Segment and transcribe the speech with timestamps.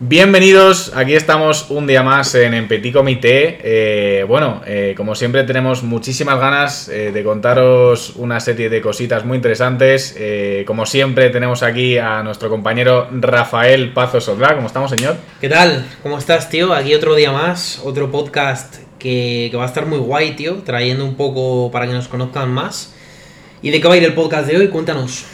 [0.00, 3.58] Bienvenidos, aquí estamos un día más en, en Petit Comité.
[3.64, 9.24] Eh, bueno, eh, como siempre tenemos muchísimas ganas eh, de contaros una serie de cositas
[9.24, 10.16] muy interesantes.
[10.68, 14.54] Como siempre tenemos aquí a nuestro compañero Rafael Pazo Sodrá.
[14.54, 15.16] ¿Cómo estamos, señor?
[15.40, 15.84] ¿Qué tal?
[16.04, 16.72] ¿Cómo estás, tío?
[16.72, 21.04] Aquí otro día más, otro podcast que, que va a estar muy guay, tío, trayendo
[21.04, 22.94] un poco para que nos conozcan más.
[23.62, 24.68] ¿Y de qué va a ir el podcast de hoy?
[24.68, 25.24] Cuéntanos.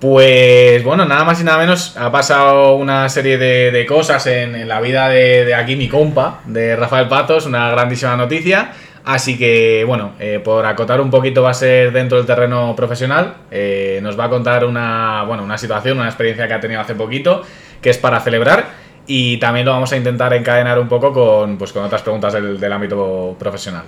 [0.00, 4.80] Pues bueno, nada más y nada menos ha pasado una serie de, cosas en, la
[4.80, 8.72] vida de, aquí mi compa, de Rafael Patos, una grandísima noticia.
[9.04, 13.34] Así que bueno, eh, por acotar un poquito va a ser dentro del terreno profesional.
[13.50, 16.94] Eh, nos va a contar una, bueno, una situación, una experiencia que ha tenido hace
[16.94, 17.42] poquito,
[17.82, 18.68] que es para celebrar.
[19.06, 22.58] Y también lo vamos a intentar encadenar un poco con, pues, con otras preguntas del,
[22.58, 23.82] del ámbito profesional.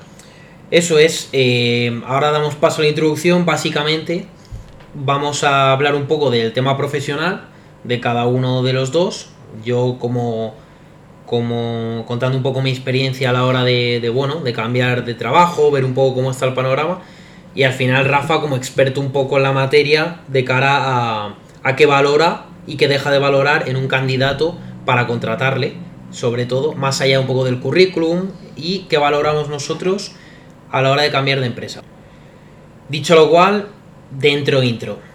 [0.70, 4.26] Eso es, eh, ahora damos paso a la introducción, básicamente
[4.94, 7.48] vamos a hablar un poco del tema profesional
[7.84, 9.30] de cada uno de los dos.
[9.64, 10.54] Yo como,
[11.26, 15.70] como contando un poco mi experiencia a la hora de, bueno, de cambiar de trabajo,
[15.70, 17.00] ver un poco cómo está el panorama.
[17.54, 21.76] Y al final Rafa como experto un poco en la materia de cara a, a
[21.76, 25.74] qué valora y qué deja de valorar en un candidato para contratarle,
[26.10, 30.12] sobre todo, más allá un poco del currículum y qué valoramos nosotros
[30.70, 31.82] a la hora de cambiar de empresa.
[32.88, 33.68] Dicho lo cual,
[34.12, 35.11] dentro intro.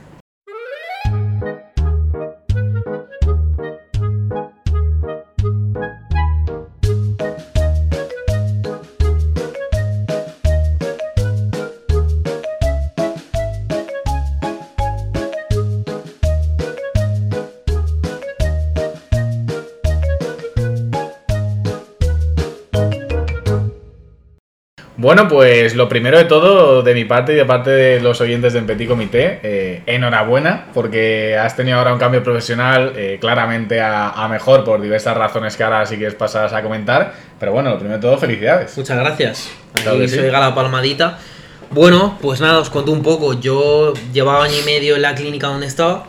[25.07, 28.51] Bueno, pues lo primero de todo, de mi parte y de parte de los oyentes
[28.51, 34.09] del Petit Comité, eh, enhorabuena, porque has tenido ahora un cambio profesional eh, claramente a,
[34.09, 37.13] a, mejor por diversas razones que ahora sí que pasas a comentar.
[37.39, 38.77] Pero bueno, lo primero de todo, felicidades.
[38.77, 39.49] Muchas gracias.
[39.75, 40.29] Aquí claro se sí.
[40.29, 41.17] la palmadita.
[41.71, 43.39] Bueno, pues nada, os cuento un poco.
[43.39, 46.05] Yo llevaba año y medio en la clínica donde estaba.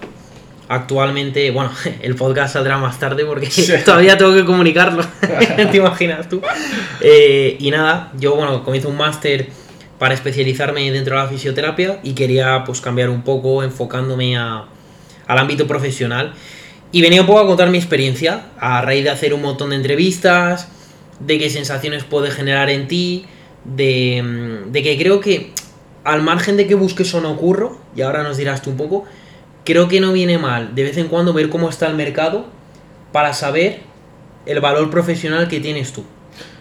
[0.68, 3.72] Actualmente, bueno, el podcast saldrá más tarde porque sí.
[3.84, 5.02] todavía tengo que comunicarlo.
[5.70, 6.42] ¿Te imaginas tú?
[7.00, 9.48] Eh, y nada, yo, bueno, comienzo un máster
[9.98, 14.66] para especializarme dentro de la fisioterapia y quería pues cambiar un poco enfocándome a,
[15.26, 16.34] al ámbito profesional.
[16.92, 19.76] Y venía un poco a contar mi experiencia a raíz de hacer un montón de
[19.76, 20.68] entrevistas,
[21.20, 23.26] de qué sensaciones puede generar en ti,
[23.64, 25.52] de, de que creo que
[26.04, 29.04] al margen de que busques o no ocurro, y ahora nos dirás tú un poco,
[29.68, 32.46] creo que no viene mal de vez en cuando ver cómo está el mercado
[33.12, 33.80] para saber
[34.46, 36.06] el valor profesional que tienes tú.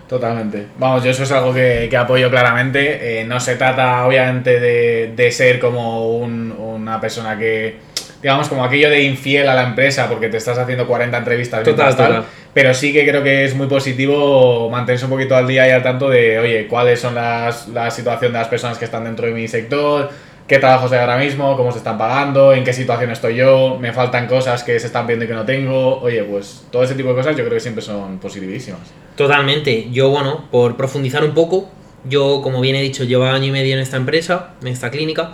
[0.09, 0.68] Totalmente.
[0.78, 3.22] Vamos, yo eso es algo que, que apoyo claramente.
[3.22, 7.78] Eh, no se trata, obviamente, de, de ser como un, una persona que,
[8.22, 11.63] digamos, como aquello de infiel a la empresa porque te estás haciendo 40 entrevistas.
[11.63, 12.25] Total, tal, total.
[12.53, 15.84] Pero sí que creo que es muy positivo mantenerse un poquito al día y al
[15.84, 19.34] tanto de, oye, cuáles son las, la situación de las personas que están dentro de
[19.34, 20.09] mi sector,
[20.47, 23.91] qué trabajos hay ahora mismo, cómo se están pagando, en qué situación estoy yo, me
[23.91, 26.00] faltan cosas que se están viendo y que no tengo.
[26.00, 28.81] Oye, pues todo ese tipo de cosas yo creo que siempre son positivísimas.
[29.16, 29.90] Totalmente.
[29.91, 31.69] Yo, bueno, por profundizar un poco,
[32.06, 35.34] yo, como bien he dicho, llevo año y medio en esta empresa, en esta clínica,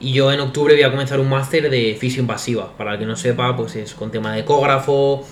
[0.00, 2.72] y yo en octubre voy a comenzar un máster de fisio invasiva.
[2.76, 5.24] Para el que no sepa, pues es con tema de ecógrafo,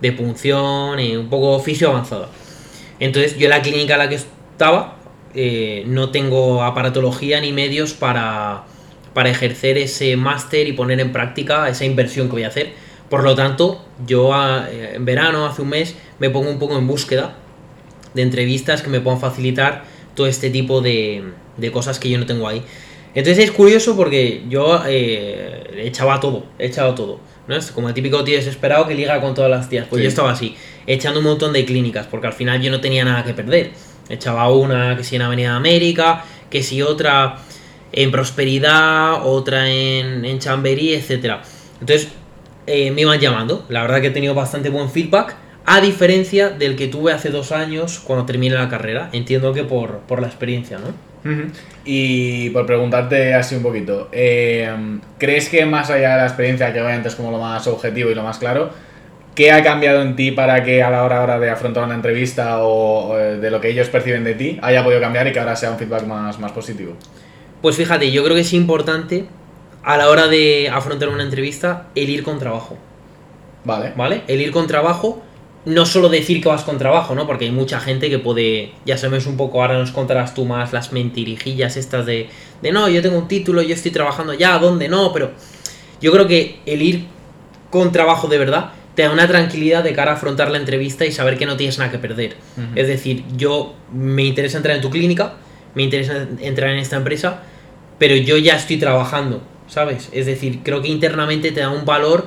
[0.00, 2.28] de punción y un poco fisio avanzada.
[2.98, 4.96] Entonces, yo en la clínica en la que estaba,
[5.34, 8.64] eh, no tengo aparatología ni medios para
[9.14, 12.72] para ejercer ese máster y poner en práctica esa inversión que voy a hacer.
[13.08, 16.78] Por lo tanto, yo a, eh, en verano, hace un mes, me pongo un poco
[16.78, 17.36] en búsqueda
[18.14, 19.84] de entrevistas que me puedan facilitar
[20.14, 21.22] todo este tipo de,
[21.56, 22.62] de cosas que yo no tengo ahí.
[23.14, 27.20] Entonces es curioso porque yo eh, echaba todo, he echado todo.
[27.46, 27.56] ¿no?
[27.56, 29.86] Es como el típico tío desesperado que liga con todas las tías.
[29.88, 30.04] Pues sí.
[30.04, 30.54] yo estaba así,
[30.86, 33.72] echando un montón de clínicas, porque al final yo no tenía nada que perder.
[34.08, 37.36] Echaba una que si en Avenida América, que si otra
[37.92, 41.36] en Prosperidad, otra en, en Chamberí, etc.
[41.80, 42.08] Entonces,
[42.66, 43.64] eh, me iban llamando.
[43.68, 47.52] La verdad que he tenido bastante buen feedback, a diferencia del que tuve hace dos
[47.52, 49.10] años cuando terminé la carrera.
[49.12, 50.88] Entiendo que por, por la experiencia, ¿no?
[51.24, 51.50] Uh -huh.
[51.84, 54.68] Y por preguntarte así un poquito, eh,
[55.18, 58.14] ¿crees que más allá de la experiencia, que obviamente es como lo más objetivo y
[58.14, 58.70] lo más claro,
[59.34, 62.62] ¿qué ha cambiado en ti para que a la hora, hora de afrontar una entrevista
[62.64, 65.54] o, o de lo que ellos perciben de ti haya podido cambiar y que ahora
[65.54, 66.96] sea un feedback más, más positivo?
[67.62, 69.26] Pues fíjate, yo creo que es importante
[69.84, 72.76] a la hora de afrontar una entrevista el ir con trabajo.
[73.64, 73.92] Vale.
[73.96, 74.22] ¿Vale?
[74.26, 75.22] El ir con trabajo,
[75.64, 77.26] no solo decir que vas con trabajo, ¿no?
[77.26, 80.72] Porque hay mucha gente que puede, ya sabemos un poco, ahora nos contarás tú más
[80.72, 82.28] las mentirijillas estas de,
[82.60, 85.12] de no, yo tengo un título, yo estoy trabajando ya, ¿dónde no?
[85.12, 85.30] Pero
[86.00, 87.06] yo creo que el ir
[87.70, 91.12] con trabajo de verdad te da una tranquilidad de cara a afrontar la entrevista y
[91.12, 92.36] saber que no tienes nada que perder.
[92.74, 95.34] Es decir, yo me interesa entrar en tu clínica,
[95.74, 97.42] me interesa entrar en esta empresa,
[98.02, 100.08] pero yo ya estoy trabajando, ¿sabes?
[100.10, 102.26] Es decir, creo que internamente te da un valor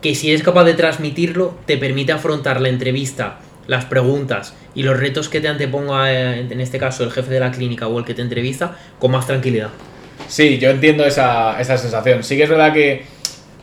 [0.00, 4.96] que si eres capaz de transmitirlo, te permite afrontar la entrevista, las preguntas y los
[4.96, 8.14] retos que te anteponga, en este caso, el jefe de la clínica o el que
[8.14, 9.70] te entrevista, con más tranquilidad.
[10.28, 12.22] Sí, yo entiendo esa, esa sensación.
[12.22, 13.02] Sí que es verdad que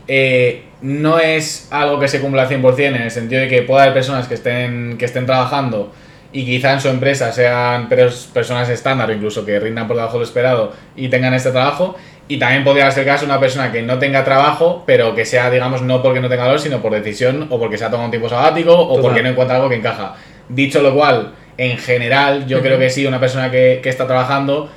[0.10, 3.84] eh, no es algo que se cumpla al 100% en el sentido de que pueda
[3.84, 5.94] haber personas que estén, que estén trabajando
[6.34, 10.14] y quizá en su empresa sean pers- personas estándar o incluso que rindan por debajo
[10.14, 11.96] de lo esperado y tengan este trabajo.
[12.30, 15.24] Y también podría ser el caso de una persona que no tenga trabajo, pero que
[15.26, 18.06] sea, digamos, no porque no tenga valor, sino por decisión o porque se ha tomado
[18.06, 19.02] un tiempo sabático o Total.
[19.02, 20.16] porque no encuentra algo que encaja.
[20.50, 24.70] Dicho lo cual, en general, yo creo que sí, una persona que, que está trabajando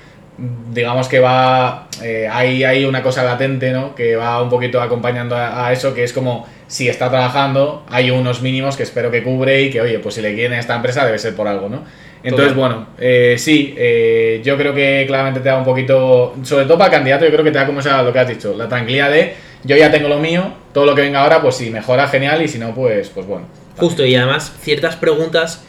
[0.73, 3.95] digamos que va eh, hay, hay una cosa latente ¿no?
[3.95, 8.13] que va un poquito acompañando a, a eso que es como si está trabajando hay
[8.13, 10.77] unos mínimos que espero que cubre y que oye pues si le quieren a esta
[10.77, 11.83] empresa debe ser por algo ¿no?
[12.23, 12.71] entonces Total.
[12.71, 16.87] bueno eh, sí eh, yo creo que claramente te da un poquito sobre todo para
[16.87, 19.11] el candidato yo creo que te da como esa, lo que has dicho la tranquilidad
[19.11, 19.35] de
[19.65, 22.47] yo ya tengo lo mío todo lo que venga ahora pues si mejora genial y
[22.47, 23.47] si no pues pues bueno
[23.77, 25.65] Justo, y además ciertas preguntas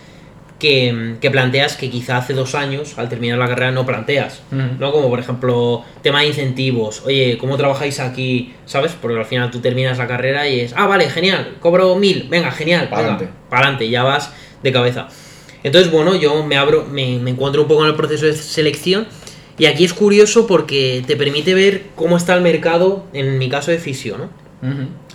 [0.61, 4.43] que, que planteas que quizá hace dos años, al terminar la carrera, no planteas.
[4.51, 4.91] ¿no?
[4.91, 7.01] Como por ejemplo, tema de incentivos.
[7.03, 8.53] Oye, ¿cómo trabajáis aquí?
[8.67, 8.91] ¿Sabes?
[9.01, 12.51] Porque al final tú terminas la carrera y es, ah, vale, genial, cobro mil, venga,
[12.51, 13.27] genial, Pa'lante.
[13.49, 14.31] para adelante, ya vas
[14.61, 15.07] de cabeza.
[15.63, 19.07] Entonces, bueno, yo me abro, me, me encuentro un poco en el proceso de selección.
[19.57, 23.71] Y aquí es curioso porque te permite ver cómo está el mercado, en mi caso
[23.71, 24.29] de fisio, ¿no?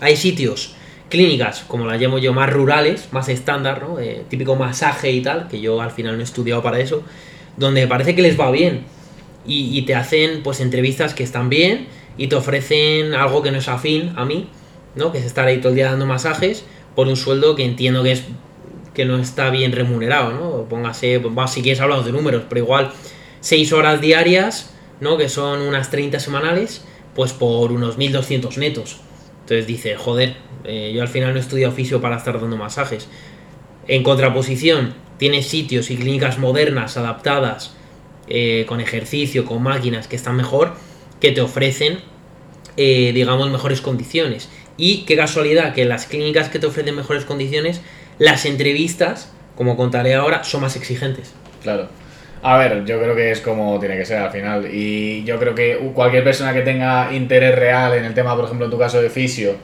[0.00, 0.74] Hay sitios,
[1.08, 3.98] clínicas, como las llamo yo, más rurales, más estándar, ¿no?
[3.98, 7.02] Eh, típico masaje y tal, que yo al final no he estudiado para eso,
[7.56, 8.84] donde parece que les va bien.
[9.46, 11.86] Y, y te hacen pues entrevistas que están bien
[12.18, 14.48] y te ofrecen algo que no es afín a mí,
[14.96, 15.12] ¿no?
[15.12, 16.64] Que es estar ahí todo el día dando masajes
[16.96, 18.24] por un sueldo que entiendo que es
[18.96, 20.64] que no está bien remunerado, ¿no?
[20.68, 22.90] Póngase, pues, si quieres hablamos de números, pero igual
[23.40, 24.70] 6 horas diarias,
[25.00, 25.18] ¿no?
[25.18, 26.82] Que son unas 30 semanales,
[27.14, 28.96] pues por unos 1200 netos.
[29.42, 30.36] Entonces dice, joder,
[30.66, 33.08] eh, yo al final no he estudiado oficio para estar dando masajes.
[33.88, 37.74] En contraposición, tienes sitios y clínicas modernas, adaptadas,
[38.28, 40.74] eh, con ejercicio, con máquinas que están mejor,
[41.20, 42.00] que te ofrecen,
[42.76, 44.48] eh, digamos, mejores condiciones.
[44.76, 47.80] Y qué casualidad que las clínicas que te ofrecen mejores condiciones,
[48.18, 51.32] las entrevistas, como contaré ahora, son más exigentes.
[51.62, 51.88] Claro.
[52.42, 54.68] A ver, yo creo que es como tiene que ser al final.
[54.72, 58.66] Y yo creo que cualquier persona que tenga interés real en el tema, por ejemplo,
[58.66, 59.56] en tu caso de fisio,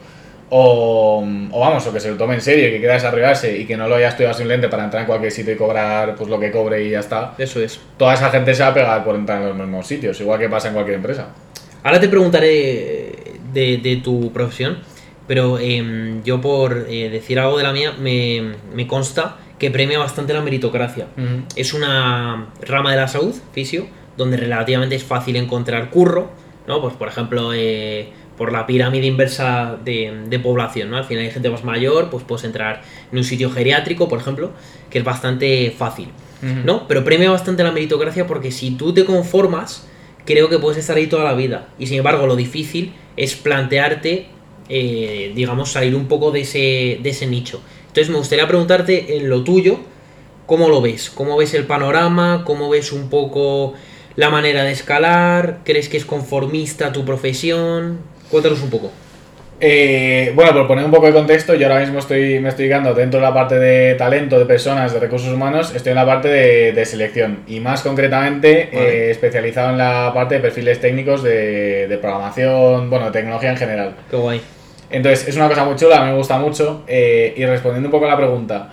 [0.55, 3.65] o, o vamos, o que se lo tome en serio, y que quiera desarrollarse y
[3.65, 6.39] que no lo haya estudiado simplemente para entrar en cualquier sitio y cobrar pues lo
[6.39, 7.81] que cobre y ya está, Eso es.
[7.97, 10.51] toda esa gente se va a pegar por entrar en los mismos sitios, igual que
[10.51, 11.29] pasa en cualquier empresa.
[11.83, 13.13] Ahora te preguntaré
[13.53, 14.79] de, de tu profesión,
[15.27, 19.99] pero em, yo por eh, decir algo de la mía, me, me consta que premia
[19.99, 21.07] bastante la meritocracia.
[21.57, 23.87] Es una rama de la salud, fisio,
[24.19, 26.31] donde relativamente es fácil encontrar curro,
[26.67, 26.83] ¿no?
[26.83, 30.97] Pues por ejemplo, eh, por la pirámide inversa de, de población, ¿no?
[30.97, 34.53] Al final hay gente más mayor, pues puedes entrar en un sitio geriátrico, por ejemplo,
[34.91, 36.09] que es bastante fácil,
[36.65, 36.89] ¿no?
[36.89, 39.87] Pero premia bastante la meritocracia porque si tú te conformas,
[40.25, 41.69] creo que puedes estar ahí toda la vida.
[41.79, 44.27] Y sin embargo, lo difícil es plantearte,
[44.69, 47.61] eh, digamos, salir un poco de ese, de ese nicho.
[47.83, 49.79] Entonces me gustaría preguntarte en lo tuyo,
[50.47, 51.11] ¿cómo lo ves?
[51.11, 52.43] ¿Cómo ves el panorama?
[52.45, 53.75] ¿Cómo ves un poco
[54.17, 55.61] la manera de escalar?
[55.65, 57.99] ¿Crees que es conformista tu profesión?
[58.33, 58.91] Cuéntanos un poco.
[59.61, 62.95] Eh, bueno, por poner un poco de contexto, yo ahora mismo estoy, me estoy dedicando
[62.95, 66.27] dentro de la parte de talento, de personas, de recursos humanos, estoy en la parte
[66.27, 68.89] de, de selección y más concretamente Vale.
[68.89, 73.57] eh, especializado en la parte de perfiles técnicos de, de programación, bueno, de tecnología en
[73.57, 73.95] general.
[74.11, 74.41] Qué guay.
[74.91, 76.83] Entonces, es una cosa muy chula, me gusta mucho.
[76.89, 78.71] eh, y respondiendo un poco a la pregunta,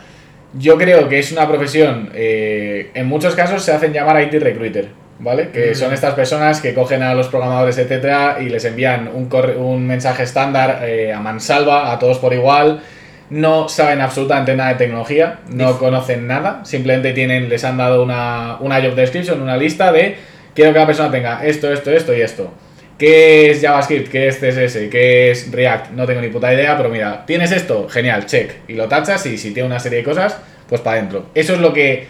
[0.58, 4.88] yo creo que es una profesión, eh, en muchos casos se hacen llamar IT Recruiter,
[5.20, 5.50] ¿vale?
[5.50, 5.76] Que Mm.
[5.76, 9.86] son estas personas que cogen a los programadores, etcétera, y les envían un, corre- un
[9.86, 12.82] mensaje estándar eh, a mansalva, a todos por igual.
[13.30, 18.58] No saben absolutamente nada de tecnología, no conocen nada, simplemente tienen, les han dado una,
[18.60, 20.16] una job description, una lista de
[20.56, 22.52] quiero que la persona tenga esto, esto, esto y esto.
[22.98, 24.10] ¿Qué es JavaScript?
[24.12, 24.90] ¿Qué es CSS?
[24.90, 25.92] ¿Qué es React?
[25.92, 27.88] No tengo ni puta idea, pero mira, ¿tienes esto?
[27.88, 28.52] Genial, check.
[28.68, 31.28] Y lo tachas y si tiene una serie de cosas, pues para adentro.
[31.34, 32.08] Eso es lo que,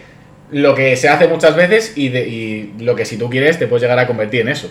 [0.51, 3.67] lo que se hace muchas veces y, de- y lo que si tú quieres te
[3.67, 4.67] puedes llegar a convertir en eso.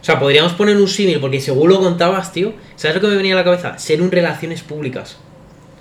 [0.00, 3.16] O sea, podríamos poner un símil, porque según lo contabas, tío, ¿sabes lo que me
[3.16, 3.78] venía a la cabeza?
[3.78, 5.18] Ser un relaciones públicas.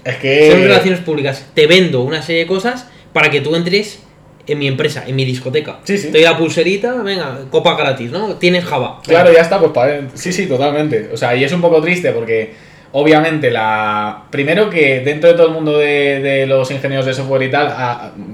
[0.04, 0.68] Es Ser un que...
[0.68, 1.46] relaciones públicas.
[1.54, 4.00] Te vendo una serie de cosas para que tú entres
[4.46, 5.80] en mi empresa, en mi discoteca.
[5.86, 6.08] Sí, sí.
[6.08, 8.36] Te doy la pulserita, venga, copa gratis, ¿no?
[8.36, 9.00] Tienes Java.
[9.06, 10.02] Claro, ya está, pues para...
[10.16, 11.10] Sí, sí, totalmente.
[11.14, 12.54] O sea, y es un poco triste porque
[12.92, 17.44] Obviamente, la primero que dentro de todo el mundo de, de los ingenieros de software
[17.44, 17.72] y tal,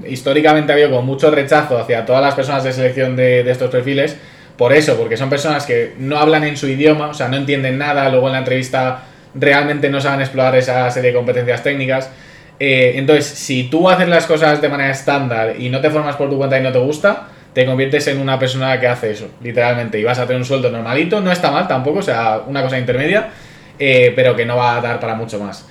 [0.08, 3.70] históricamente ha habido como mucho rechazo hacia todas las personas de selección de, de estos
[3.70, 4.16] perfiles,
[4.56, 7.76] por eso, porque son personas que no hablan en su idioma, o sea, no entienden
[7.76, 9.02] nada, luego en la entrevista
[9.34, 12.10] realmente no saben explorar esa serie de competencias técnicas.
[12.58, 16.30] Eh, entonces, si tú haces las cosas de manera estándar y no te formas por
[16.30, 20.00] tu cuenta y no te gusta, te conviertes en una persona que hace eso, literalmente,
[20.00, 22.78] y vas a tener un sueldo normalito, no está mal tampoco, o sea, una cosa
[22.78, 23.28] intermedia,
[23.78, 25.66] eh, pero que no va a dar para mucho más.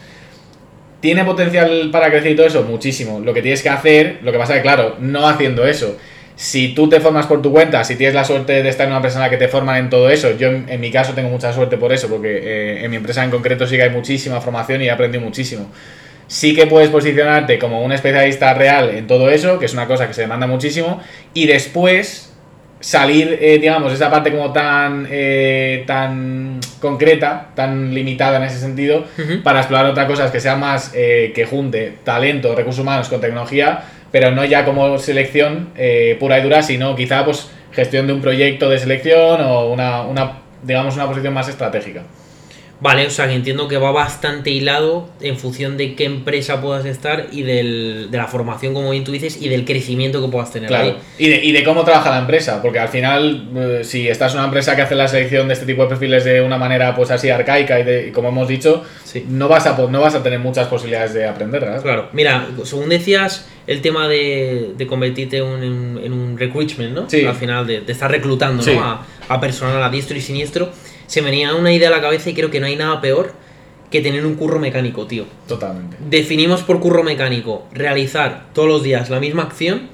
[1.00, 2.64] ¿Tiene potencial para crecer y todo eso?
[2.64, 3.20] Muchísimo.
[3.20, 5.98] Lo que tienes que hacer, lo que pasa es que, claro, no haciendo eso.
[6.36, 9.02] Si tú te formas por tu cuenta, si tienes la suerte de estar en una
[9.02, 11.94] persona que te forman en todo eso, yo en, mi caso tengo mucha suerte por
[11.94, 14.92] eso, porque eh, en mi empresa en concreto sí que hay muchísima formación y he
[14.92, 15.72] aprendido muchísimo.
[16.28, 20.08] Sí que puedes posicionarte como un especialista real en todo eso, que es una cosa
[20.08, 21.00] que se demanda muchísimo,
[21.34, 22.35] y después
[22.86, 29.06] salir, eh, digamos, esa parte como tan, eh, tan concreta, tan limitada en ese sentido,
[29.44, 33.86] para explorar otras cosas que sea más eh, que junte talento, recursos humanos con tecnología,
[34.12, 38.22] pero no ya como selección eh, pura y dura, sino quizá pues gestión de un
[38.22, 42.04] proyecto de selección o una, una digamos una posición más estratégica.
[42.82, 46.86] Vale, o sea que entiendo que va bastante hilado en función de qué empresa puedas
[46.86, 50.52] estar y del, de la formación, como bien tú dices, y del crecimiento que puedas
[50.52, 50.88] tener Claro.
[50.90, 50.98] ahí.
[51.18, 54.40] Y de, y de cómo trabaja la empresa, porque al final, eh, si estás en
[54.40, 57.12] una empresa que hace la selección de este tipo de perfiles de una manera pues
[57.12, 59.26] así arcaica y, de- y como hemos dicho, Sí.
[59.28, 61.82] no, vas a, no vas a tener muchas posibilidades de aprender, ¿verdad?
[61.82, 67.10] Claro, mira, según decías, el tema de, de convertirte en un, en un recruitment, ¿no?
[67.10, 67.26] Sí.
[67.26, 68.74] Al final, de, de estar reclutando Sí.
[68.76, 68.84] ¿no?
[68.84, 70.72] a, a personal a diestro y siniestro,
[71.08, 73.34] se me venía una idea a la cabeza y creo que no hay nada peor
[73.92, 75.26] que tener un curro mecánico, tío.
[75.48, 75.98] Totalmente.
[76.10, 79.90] Definimos por curro mecánico realizar todos los días la misma acción,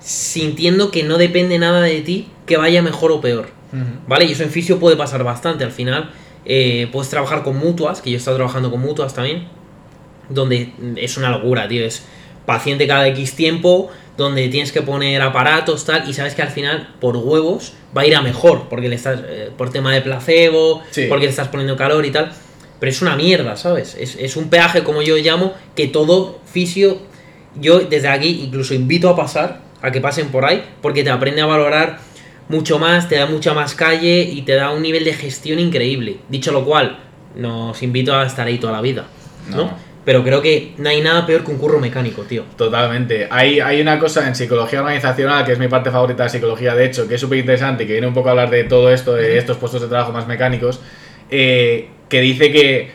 [0.00, 3.48] sintiendo que no depende nada de ti que vaya mejor o peor.
[4.06, 4.24] ¿Vale?
[4.24, 5.64] Y eso en fisio puede pasar bastante.
[5.64, 6.10] Al final,
[6.46, 9.48] eh, puedes trabajar con mutuas, que yo he estado trabajando con mutuas también,
[10.30, 11.84] donde es una locura, tío.
[11.84, 12.06] Es
[12.46, 16.94] paciente cada X tiempo, donde tienes que poner aparatos, tal, y sabes que al final,
[17.00, 20.82] por huevos, va a ir a mejor, porque le estás, eh, por tema de placebo,
[20.90, 21.06] Sí.
[21.08, 22.32] porque le estás poniendo calor y tal.
[22.80, 23.96] Pero es una mierda, ¿sabes?
[23.98, 26.98] Es, es un peaje, como yo llamo, que todo fisio,
[27.60, 31.42] yo desde aquí incluso invito a pasar, a que pasen por ahí, porque te aprende
[31.42, 31.98] a valorar
[32.48, 36.18] mucho más, te da mucha más calle y te da un nivel de gestión increíble.
[36.28, 36.98] Dicho lo cual,
[37.34, 39.06] nos invito a estar ahí toda la vida,
[39.50, 39.56] ¿no?
[39.56, 39.85] No.
[40.06, 42.44] Pero creo que no hay nada peor que un curro mecánico, tío.
[42.56, 43.26] Totalmente.
[43.28, 46.84] Hay, hay una cosa en psicología organizacional, que es mi parte favorita de psicología, de
[46.84, 49.36] hecho, que es súper interesante que viene un poco a hablar de todo esto, de
[49.36, 50.80] estos puestos de trabajo más mecánicos,
[51.28, 52.90] eh, que dice que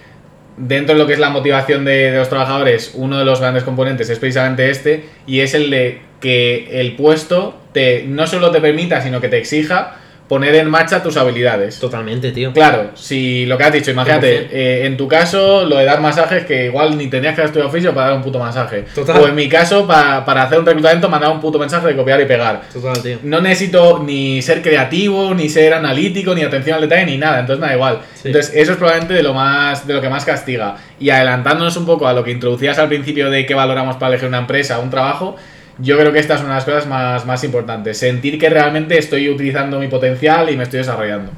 [0.56, 3.66] dentro de lo que es la motivación de, de los trabajadores, uno de los grandes
[3.66, 8.62] componentes es precisamente este, y es el de que el puesto te, no solo te
[8.62, 9.98] permita, sino que te exija
[10.32, 11.78] poner en marcha tus habilidades.
[11.78, 12.54] Totalmente, tío.
[12.54, 14.50] Claro, si lo que has dicho, imagínate, 100%.
[14.54, 17.68] eh, en tu caso, lo de dar masajes, que igual ni tenías que haber estudiado
[17.70, 18.86] oficio para dar un puto masaje.
[18.96, 19.18] Total.
[19.20, 22.22] O en mi caso, pa- para hacer un reclutamiento, mandar un puto mensaje de copiar
[22.22, 22.62] y pegar.
[22.72, 23.18] Total, tío.
[23.24, 27.60] No necesito ni ser creativo, ni ser analítico, ni atención al detalle, ni nada, entonces
[27.60, 28.00] me da igual.
[28.16, 28.30] Sí.
[28.30, 30.78] Entonces, eso es probablemente de lo más de lo que más castiga.
[30.98, 34.30] Y adelantándonos un poco a lo que introducías al principio de qué valoramos para elegir
[34.30, 35.36] una empresa, un trabajo,
[35.82, 37.98] yo creo que esta es una de las cosas más, más importantes.
[37.98, 41.32] Sentir que realmente estoy utilizando mi potencial y me estoy desarrollando.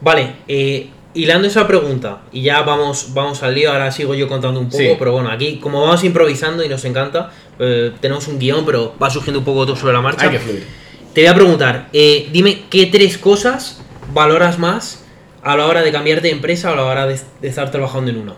[0.00, 4.58] Vale, eh, hilando esa pregunta, y ya vamos, vamos al lío, ahora sigo yo contando
[4.60, 4.96] un poco, Sí.
[4.98, 9.08] pero bueno, aquí como vamos improvisando y nos encanta, eh, tenemos un guion, pero va
[9.10, 10.24] surgiendo un poco todo sobre la marcha.
[10.26, 10.66] Hay que fluir.
[11.14, 13.80] Te voy a preguntar, eh, dime qué tres cosas
[14.12, 15.04] valoras más
[15.42, 18.10] a la hora de cambiarte de empresa o a la hora de, de estar trabajando
[18.10, 18.34] en una.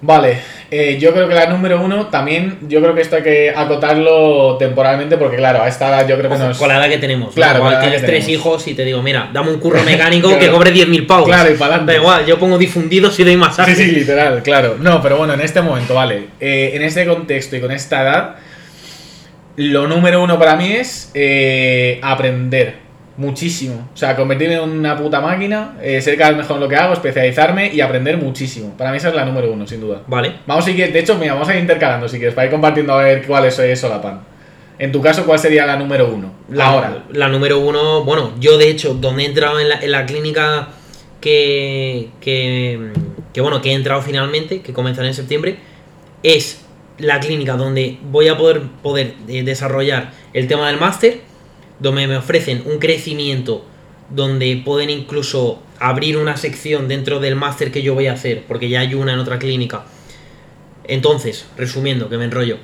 [0.00, 0.40] Vale,
[0.74, 4.56] eh, yo creo que la número uno también, yo creo que esto hay que acotarlo
[4.56, 6.56] temporalmente porque claro, a esta edad yo creo que nos...
[6.58, 7.34] Con la edad que tenemos.
[7.34, 8.40] Claro, Igual tienes que tres tenemos.
[8.46, 10.40] hijos y te digo, mira, dame un curro mecánico Claro.
[10.42, 11.26] que cobre 10.000 pavos.
[11.28, 11.92] Claro, y pa'lante.
[11.92, 13.76] Da igual, yo pongo difundidos y doy Sí, masajes.
[13.76, 14.76] sí, literal, claro.
[14.80, 16.28] No, pero bueno, en este momento, vale.
[16.40, 18.34] Eh, en este contexto y con esta edad,
[19.56, 22.76] lo número uno para mí es eh, aprender
[23.16, 23.88] muchísimo.
[23.92, 26.76] O sea, convertirme en una puta máquina, eh, ser cada vez mejor en lo que
[26.76, 28.76] hago, especializarme y aprender muchísimo.
[28.76, 30.02] Para mí esa es la número uno, sin duda.
[30.06, 30.34] Vale.
[30.46, 32.94] Vamos a ir, de hecho, mira, vamos a ir intercalando si quieres, para ir compartiendo
[32.94, 34.20] a ver cuál es eh, Solapan.
[34.78, 36.32] En tu caso, ¿cuál sería la número uno?
[36.48, 37.04] La, Ahora.
[37.12, 40.68] La número uno, bueno, yo de hecho, donde he entrado en la, en la clínica
[41.20, 42.90] que, que,
[43.32, 45.56] que, bueno, que he entrado finalmente, que comenzará en septiembre,
[46.22, 46.64] es
[46.98, 51.20] la clínica donde voy a poder, poder eh, desarrollar el tema del máster,
[51.82, 53.64] donde me ofrecen un crecimiento,
[54.08, 58.68] donde pueden incluso abrir una sección dentro del máster que yo voy a hacer, porque
[58.68, 59.84] ya hay una en otra clínica.
[60.84, 62.58] Entonces, resumiendo, que me enrollo,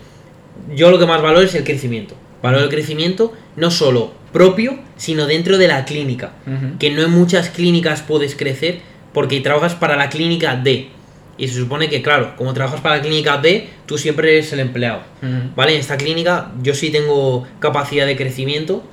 [0.75, 2.15] yo lo que más valoro es el crecimiento.
[2.43, 6.33] Valoro el crecimiento no solo propio, sino dentro de la clínica.
[6.79, 8.81] Que no en muchas clínicas puedes crecer
[9.13, 10.91] porque trabajas para la clínica D.
[11.37, 14.61] Y se supone que, claro, como trabajas para la clínica D, tú siempre eres el
[14.61, 15.03] empleado.
[15.57, 15.75] ¿Vale?
[15.75, 18.85] En esta clínica yo sí tengo capacidad de crecimiento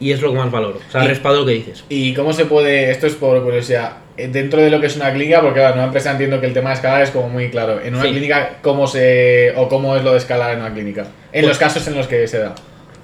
[0.00, 0.78] y es lo que más valoro.
[0.88, 1.84] O sea, respaldo lo que dices.
[1.88, 5.12] ¿Y cómo se puede, esto es por curiosidad, eh, dentro de lo que es una
[5.12, 7.50] clínica, porque claro, en una empresa entiendo que el tema de escalar es como muy
[7.50, 7.80] claro.
[7.80, 8.10] En una Sí.
[8.10, 11.02] clínica, ¿cómo se, o cómo es lo de escalar en una clínica?
[11.32, 12.54] En Pues- los casos en los que se da.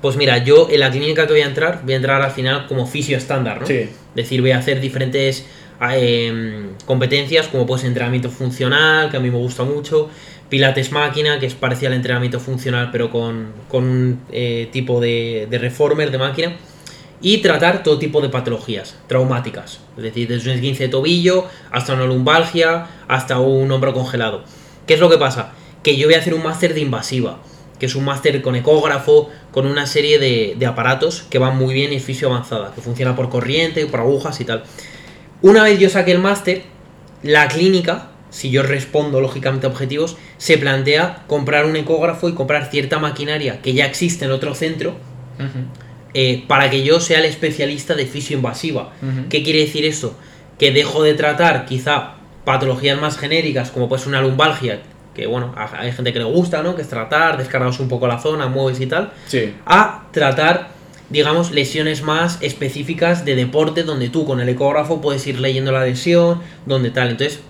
[0.01, 2.67] Pues mira, yo en la clínica que voy a entrar, voy a entrar al final
[2.67, 3.67] como fisio estándar, ¿no?
[3.67, 3.75] Sí.
[3.79, 5.47] Es decir, voy a hacer diferentes
[5.93, 10.09] em, competencias, como pues entrenamiento funcional, que a mí me gusta mucho,
[10.49, 15.47] pilates máquina, que es parecido al entrenamiento funcional, pero con, con un eh, tipo de,
[15.51, 16.57] de reformer de máquina,
[17.25, 21.95] y tratar todo tipo de patologías traumáticas, es decir, desde un esguince de tobillo hasta
[21.95, 24.45] una lumbalgia, hasta un hombro congelado.
[24.87, 25.53] ¿Qué es lo que pasa?
[25.83, 27.39] Que yo voy a hacer un máster de invasiva,
[27.79, 31.95] que es un máster con ecógrafo, con una serie de, aparatos que van muy bien
[31.95, 34.65] es fisio avanzada, que funciona por corriente, por agujas y tal.
[35.41, 36.65] Una vez yo saqué el máster,
[37.23, 42.71] la clínica, si yo respondo lógicamente a objetivos, se plantea comprar un ecógrafo y comprar
[42.71, 44.95] cierta maquinaria que ya existe en otro centro
[46.15, 48.93] eh, para que yo sea el especialista de fisio invasiva.
[49.03, 49.29] Ujú.
[49.29, 50.17] ¿Qué quiere decir esto?
[50.59, 54.81] Que dejo de tratar quizá patologías más genéricas como pues una lumbalgia,
[55.15, 56.75] que bueno, hay gente que le gusta, ¿no?
[56.77, 59.55] Que es tratar, descargaos un poco la zona, mueves y tal, Sí.
[59.67, 60.69] a tratar,
[61.11, 65.85] digamos, lesiones más específicas de deporte donde tú con el ecógrafo puedes ir leyendo la
[65.85, 67.11] lesión, donde tal.
[67.11, 67.41] Entonces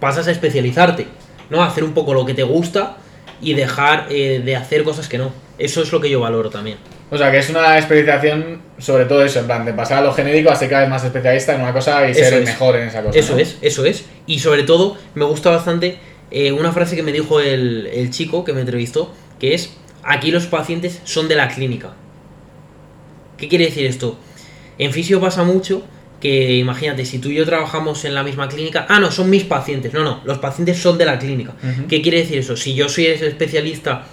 [0.00, 1.06] pasas a especializarte,
[1.50, 1.62] ¿no?
[1.62, 2.96] A hacer un poco lo que te gusta
[3.40, 5.30] y dejar eh, de hacer cosas que no.
[5.58, 6.78] Eso es lo que yo valoro también.
[7.12, 10.14] O sea, que es una especialización sobre todo eso, en plan, de pasar a lo
[10.14, 12.76] genérico a ser cada vez más especialista en una cosa y Eso ser el mejor
[12.76, 13.18] en esa cosa.
[13.18, 13.38] Eso ¿no?
[13.38, 14.06] es, eso es.
[14.26, 15.98] Y sobre todo, me gusta bastante
[16.30, 20.30] eh, una frase que me dijo el, el chico que me entrevistó, que es, aquí
[20.30, 21.92] los pacientes son de la clínica.
[23.36, 24.18] ¿Qué quiere decir esto?
[24.78, 25.82] En fisio pasa mucho
[26.18, 29.44] que, imagínate, si tú y yo trabajamos en la misma clínica, ah, no, son mis
[29.44, 29.92] pacientes.
[29.92, 31.52] No, no, los pacientes son de la clínica.
[31.90, 32.56] ¿Qué quiere decir eso?
[32.56, 34.06] Si yo soy el especialista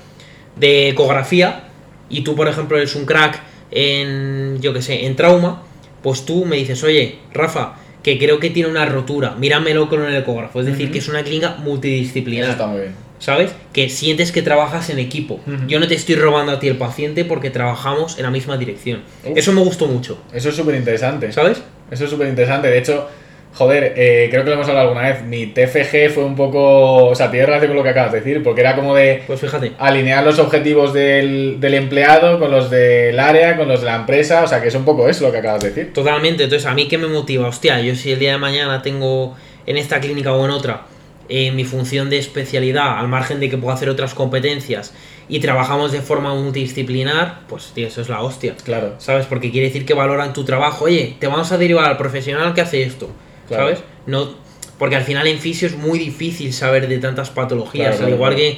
[0.58, 1.69] de ecografía
[2.10, 3.42] y tú, por ejemplo, eres un crack
[3.72, 5.64] en, yo que sé, en trauma,
[6.02, 10.16] pues tú me dices, oye, Rafa, que creo que tiene una rotura, míramelo con el
[10.16, 10.60] ecógrafo.
[10.62, 12.50] Es decir, que es una clínica Eso multidisciplinar.
[12.52, 12.96] está muy bien.
[13.20, 13.52] ¿Sabes?
[13.74, 15.42] Que sientes que trabajas en equipo.
[15.68, 19.02] Yo no te estoy robando a ti el paciente porque trabajamos en la misma dirección.
[19.36, 20.18] Eso me gustó mucho.
[20.32, 21.30] Eso es súper interesante.
[21.34, 21.62] ¿Sabes?
[21.92, 22.70] Eso es súper interesante.
[22.70, 23.10] De hecho,
[23.54, 25.24] joder, eh, creo que lo hemos hablado alguna vez.
[25.24, 27.08] Mi TFG fue un poco.
[27.08, 29.40] O sea, tiene relación con lo que acabas de decir, porque era como de Pues
[29.40, 29.74] fíjate.
[29.78, 34.44] alinear los objetivos del, del empleado con los del área, con los de la empresa.
[34.44, 35.94] O sea, que es un poco eso lo que acabas de decir.
[35.94, 36.44] Totalmente.
[36.44, 37.48] Entonces, ¿a mí qué me motiva?
[37.48, 39.36] Hostia, yo si el día de mañana tengo
[39.66, 40.84] en esta clínica o en otra
[41.28, 44.94] eh, mi función de especialidad, al margen de que pueda hacer otras competencias,
[45.28, 48.56] y trabajamos de forma multidisciplinar, pues tío, eso es la hostia.
[48.64, 48.96] Claro.
[48.98, 49.28] ¿Sabes?
[49.28, 50.86] Porque quiere decir que valoran tu trabajo.
[50.86, 53.12] Oye, te vamos a derivar al profesional que hace esto.
[53.50, 53.64] Claro.
[53.66, 53.80] ¿Sabes?
[54.06, 54.30] No,
[54.78, 57.96] porque al final en fisio es muy difícil saber de tantas patologías.
[57.98, 58.58] Claro, al igual que es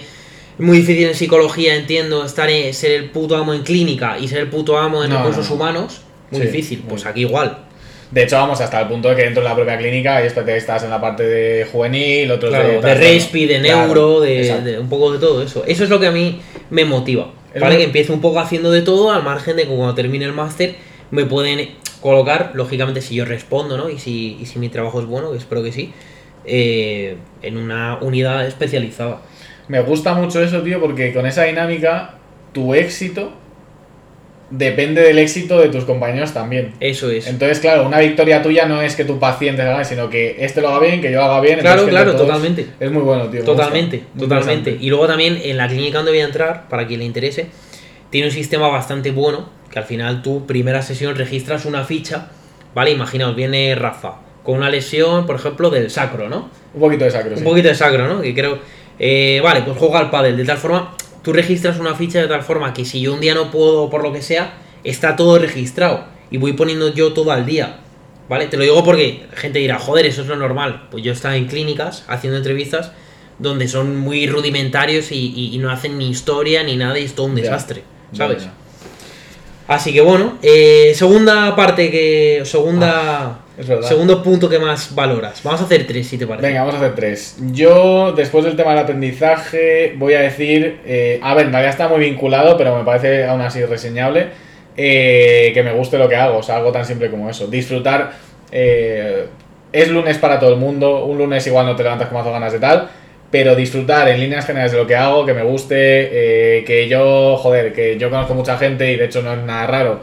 [0.60, 4.40] muy difícil en psicología, entiendo, estar en- ser el puto amo en clínica y ser
[4.40, 5.62] el puto amo en No, recursos no, no.
[5.62, 6.02] humanos.
[6.30, 6.84] Muy Sí, difícil.
[6.88, 7.66] Pues aquí igual.
[8.12, 10.84] De hecho, vamos hasta el punto de que dentro de la propia clínica hay especialistas
[10.84, 12.82] en la parte de juvenil, otros Claro, de.
[12.82, 15.64] de respi, de neuro, de, de un poco de todo eso.
[15.66, 17.32] Eso es lo que a mí me motiva.
[17.60, 17.78] ¿Vale?
[17.78, 20.76] Que empiezo un poco haciendo de todo, al margen de que cuando termine el máster
[21.10, 21.72] me pueden
[22.02, 23.90] colocar, lógicamente, si yo respondo, ¿no?
[23.90, 25.94] Y si, y si mi trabajo es bueno, que espero que sí,
[26.46, 29.22] eh, en una unidad especializada.
[29.68, 32.16] Me gusta mucho eso, tío, porque con esa dinámica,
[32.54, 33.32] tu éxito
[34.52, 36.74] depende del éxito de tus compañeros también.
[36.80, 37.28] Eso es.
[37.28, 40.70] Entonces, claro, una victoria tuya no es que tu paciente haga, sino que este lo
[40.70, 41.60] haga bien, que yo haga bien.
[41.60, 42.68] Claro, claro, totalmente.
[42.80, 43.40] Es muy bueno, tío.
[43.40, 44.78] me Totalmente, totalmente.
[44.80, 47.48] Y luego también en la clínica donde voy a entrar, para quien le interese,
[48.10, 52.28] tiene un sistema bastante bueno, que al final tú, primera sesión, registras una ficha,
[52.76, 52.92] ¿vale?
[52.92, 56.50] Imaginaos, viene Rafa con una lesión, por ejemplo, del sacro, ¿no?
[56.74, 57.44] Un poquito de sacro, Un sí.
[57.44, 58.22] poquito de sacro, ¿no?
[58.22, 58.60] Que creo...
[59.00, 62.42] eh, vale, pues juega al pádel, de tal forma, tú registras una ficha de tal
[62.44, 64.54] forma que si yo un día no puedo, por lo que sea,
[64.84, 66.06] está todo registrado.
[66.32, 67.78] Y voy poniendo yo todo al día.
[68.30, 68.48] ¿Vale?
[68.48, 70.88] Te lo digo porque gente dirá, joder, eso es lo normal.
[70.90, 72.92] Pues yo estaba en clínicas haciendo entrevistas
[73.40, 77.14] donde son muy rudimentarios y, y- y no hacen ni historia ni nada y es
[77.14, 78.44] todo un desastre, Ya, ¿sabes?
[78.46, 78.54] ya.
[79.68, 82.42] Así que bueno, eh, segunda parte que.
[82.46, 83.40] Segunda.
[83.58, 83.88] Es verdad.
[83.88, 85.42] segundo punto que más valoras.
[85.44, 86.48] Vamos a hacer tres, si te parece.
[86.48, 87.38] Venga, vamos a hacer tres.
[87.52, 90.80] Yo, después del tema del aprendizaje, voy a decir.
[90.86, 94.28] eh, a ver, en realidad está muy vinculado, pero me parece aún así reseñable.
[94.78, 97.48] eh, que me guste lo que hago, o sea, algo tan simple como eso.
[97.48, 98.12] Disfrutar.
[98.52, 99.28] eh,
[99.74, 101.06] es lunes para todo el mundo.
[101.06, 102.90] Un lunes igual no te levantas con más ganas de tal.
[103.32, 107.38] Pero disfrutar en líneas generales de lo que hago, que me guste, eh, que yo,
[107.38, 110.00] joder, que yo conozco mucha gente y de hecho no es nada raro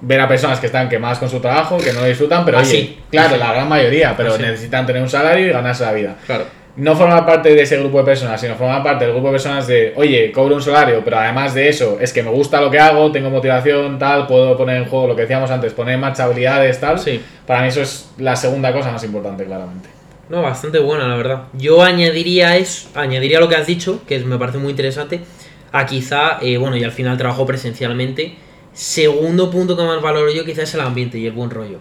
[0.00, 2.76] ver a personas que están quemadas con su trabajo, que no lo disfrutan, pero Así.
[2.76, 4.42] oye, claro, la gran mayoría, pero Así.
[4.42, 6.16] necesitan tener un salario y ganarse la vida.
[6.26, 6.44] Claro.
[6.76, 9.66] No formar parte de ese grupo de personas, sino formar parte del grupo de personas
[9.68, 12.80] de, oye, cobro un salario, pero además de eso, es que me gusta lo que
[12.80, 16.24] hago, tengo motivación, tal, puedo poner en juego lo que decíamos antes, poner en marcha
[16.24, 16.98] habilidades, tal.
[16.98, 17.22] Sí.
[17.46, 19.88] Para mí eso es la segunda cosa más importante, claramente.
[20.28, 21.44] No, bastante buena, la verdad.
[21.52, 25.20] Yo añadiría eso, añadiría lo que has dicho, que me parece muy interesante,
[25.70, 28.36] a quizá, eh, bueno, y al final trabajo presencialmente.
[28.72, 31.78] Segundo punto que más valoro yo quizás es el ambiente y el buen rollo.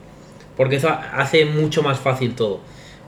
[0.57, 2.59] Porque eso hace mucho más fácil todo.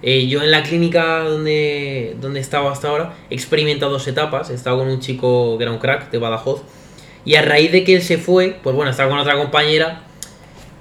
[0.02, 4.50] Eh, yo en la clínica donde, donde he estado hasta ahora he experimentado dos etapas.
[4.50, 6.62] He estado con un chico que era un crack de Badajoz.
[7.26, 10.04] Y a raíz de que él se fue, pues bueno, estaba con otra compañera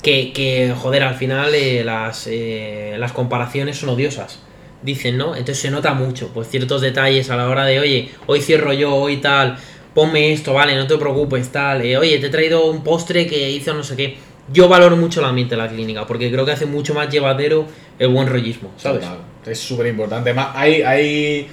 [0.05, 4.38] que, joder, al final eh, las, eh, las comparaciones son odiosas.
[4.83, 5.35] Dicen, ¿no?
[5.35, 8.95] Entonces se nota mucho, pues ciertos detalles a la hora de, oye, hoy cierro yo,
[8.95, 9.57] hoy tal,
[9.95, 13.51] ponme esto, vale, no te preocupes, tal, eh, oye, te he traído un postre que
[13.51, 14.19] hizo no sé qué.
[14.53, 17.67] Yo valoro mucho el ambiente de la clínica, porque creo que hace mucho más llevadero
[17.99, 19.07] el buen rollismo, ¿sabes?
[19.47, 20.35] Es súper importante.
[20.55, 21.49] Hay, hay,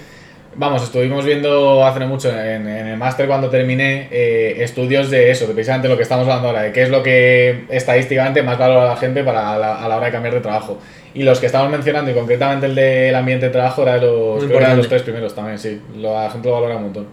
[0.55, 5.31] vamos, estuvimos viendo hace no mucho en, en el máster cuando terminé eh, estudios de
[5.31, 8.57] eso, de precisamente lo que estamos hablando ahora, de qué es lo que estadísticamente más
[8.57, 10.79] valora la gente para la- a la hora de cambiar de trabajo.
[11.13, 14.43] Y los que estamos mencionando, y concretamente el del ambiente de trabajo, era de los,
[14.45, 15.81] creo los tres primeros también, sí.
[15.97, 17.07] Lo- La gente lo valora un montón.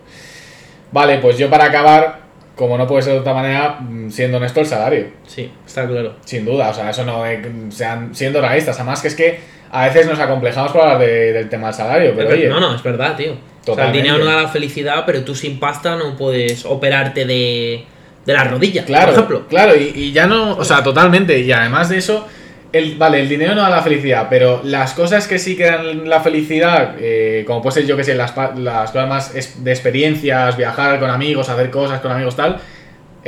[0.93, 2.21] Vale, pues yo para acabar,
[2.55, 5.07] como no puede ser de otra manera, mm, siendo honesto, el salario.
[5.27, 6.15] Sí, está claro.
[6.25, 8.77] Sin duda, o sea, eso no, eh, sean siendo realistas.
[8.77, 9.39] Además que es que
[9.71, 12.61] a veces nos acomplejamos por hablar de- del tema del salario, pero Pero- oye, no,
[12.61, 13.33] no, es verdad, tío.
[13.33, 13.99] O sea, el Totalmente.
[13.99, 17.85] dinero no da la felicidad, pero tú sin pasta no puedes operarte de,
[18.25, 19.47] de la rodilla, claro, por ejemplo.
[19.49, 22.27] claro, y, y ya no, o sea, totalmente, y además de eso,
[22.73, 26.09] el, vale, el dinero no da la felicidad, pero las cosas que sí que dan
[26.09, 30.57] la felicidad, eh, como puede ser, yo que sé, las, las cosas más de experiencias,
[30.57, 32.59] viajar con amigos, hacer cosas con amigos, tal,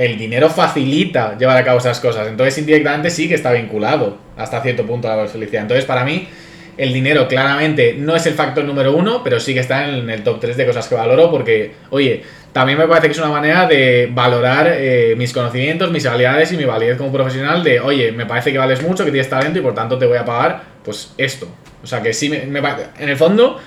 [0.01, 4.63] el dinero facilita llevar a cabo esas cosas, entonces indirectamente sí que está vinculado hasta
[4.63, 5.61] cierto punto a la felicidad.
[5.61, 6.27] Entonces, para mí,
[6.79, 10.23] el dinero claramente no es el factor número uno, pero sí que está en el
[10.23, 12.23] top 3 de cosas que valoro porque, oye,
[12.55, 16.57] también me parece que es una manera de valorar eh, mis conocimientos, mis habilidades y
[16.57, 19.63] mi validez como profesional de, oye, me parece que vales mucho, que tienes talento y
[19.63, 21.47] por tanto te voy a pagar, pues esto.
[21.83, 23.61] O sea que sí, me, en el fondo,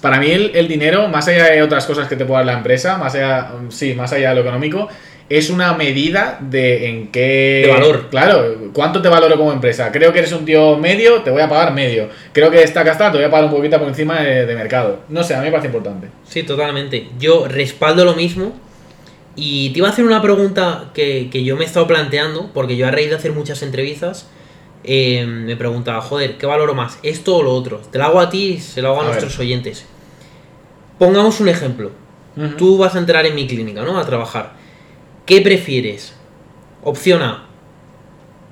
[0.00, 2.96] para mí el, dinero, más allá de otras cosas que te pueda dar la empresa,
[2.96, 4.88] más allá, sí, más allá de lo económico,
[5.28, 7.62] es una medida de en qué...
[7.66, 8.06] De valor.
[8.10, 9.92] Claro, ¿cuánto te valoro como empresa?
[9.92, 12.08] Creo que eres un tío medio, te voy a pagar medio.
[12.32, 15.00] Creo que destacas tal, te voy a pagar un poquito por encima de, de mercado.
[15.08, 16.08] No sé, a mí me parece importante.
[16.26, 17.08] Sí, totalmente.
[17.18, 18.52] Yo respaldo lo mismo.
[19.36, 22.76] Y te iba a hacer una pregunta que, que yo me he estado planteando, porque
[22.76, 24.28] yo a raíz de hacer muchas entrevistas,
[24.82, 26.98] eh, me preguntaba, joder, ¿qué valoro más?
[27.04, 27.80] ¿Esto o lo otro?
[27.92, 29.46] Te lo hago a ti y se lo hago a, A nuestros ver.
[29.46, 29.84] oyentes.
[30.98, 31.90] Pongamos un ejemplo.
[32.56, 33.98] Tú vas a entrar en mi clínica, ¿no?
[33.98, 34.52] A trabajar.
[35.28, 36.14] ¿Qué prefieres?
[36.82, 37.46] Opción A.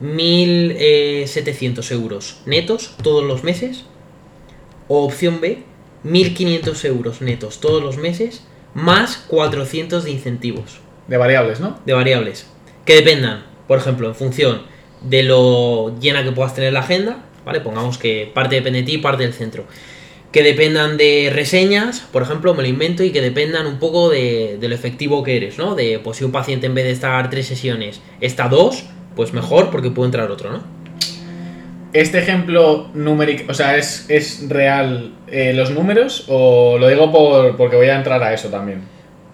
[0.03, 3.87] 1.700 euros netos todos los meses.
[4.87, 5.63] O opción B.
[6.05, 8.47] 1.500 euros netos todos los meses.
[8.75, 10.81] Más 400 de incentivos.
[11.09, 11.81] De variables, ¿no?
[11.87, 12.47] De variables.
[12.85, 14.65] Que dependan, por ejemplo, en función
[15.01, 17.25] de lo llena que puedas tener la agenda.
[17.47, 17.63] ¿Vale?
[17.63, 19.65] Pongamos que parte depende de ti, parte del centro
[20.37, 24.59] que dependan de reseñas, por ejemplo, me lo invento, y que dependan un poco de,
[24.61, 25.75] de lo efectivo que eres, ¿no?
[25.75, 29.71] De, pues si un paciente en vez de estar tres sesiones está dos, pues mejor
[29.71, 30.63] porque puede entrar otro, ¿no?
[31.95, 37.57] Este ejemplo numérico, o sea, ¿es, es real eh, los números o lo digo por,
[37.57, 38.83] porque voy a entrar a eso también?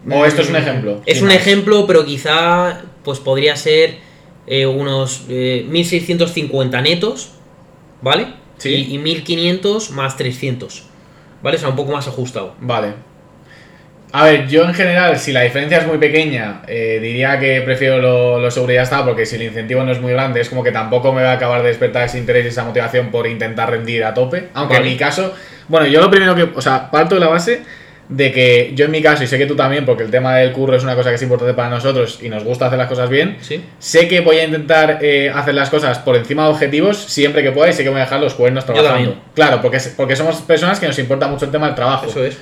[0.08, 1.02] ¿O esto es un ejemplo?
[1.04, 1.36] Es un más?
[1.36, 3.96] ejemplo, pero quizá pues podría ser
[4.46, 7.32] eh, unos eh, 1650 netos,
[8.02, 8.34] ¿vale?
[8.58, 8.68] Sí.
[8.68, 10.91] Y, y 1500 más 300,
[11.42, 11.56] ¿vale?
[11.56, 12.54] O sea, un poco más ajustado.
[12.60, 12.94] Vale.
[14.14, 17.98] A ver, yo en general, si la diferencia es muy pequeña, eh, diría que prefiero
[17.98, 20.50] lo, lo seguro y ya está, porque si el incentivo no es muy grande, es
[20.50, 23.26] como que tampoco me va a acabar de despertar ese interés y esa motivación por
[23.26, 24.48] intentar rendir a tope.
[24.52, 24.86] Aunque Vale.
[24.86, 25.34] en mi caso,
[25.68, 27.62] bueno, yo lo primero que, o sea, parto de la base
[28.08, 30.52] de que yo en mi caso, y sé que tú también, porque el tema del
[30.52, 33.08] curro es una cosa que es importante para nosotros y nos gusta hacer las cosas
[33.08, 33.62] bien, ¿Sí?
[33.78, 37.52] sé que voy a intentar eh, hacer las cosas por encima de objetivos siempre que
[37.52, 39.16] pueda y sé que voy a dejar los cuernos trabajando.
[39.34, 42.06] Claro, porque, porque somos personas que nos importa mucho el tema del trabajo.
[42.06, 42.36] Eso es.